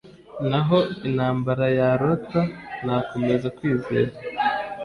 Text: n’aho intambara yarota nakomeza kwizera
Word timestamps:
n’aho 0.49 0.79
intambara 1.07 1.65
yarota 1.77 2.41
nakomeza 2.85 3.47
kwizera 3.57 4.11